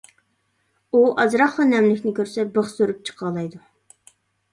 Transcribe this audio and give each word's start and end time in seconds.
ئۇ 0.93 1.01
ئازراقلا 1.23 1.65
نەملىكنى 1.73 2.13
كۆرسە 2.21 2.45
بىخ 2.57 2.71
سۈرۈپ 2.73 3.05
چىقالايدۇ. 3.11 3.61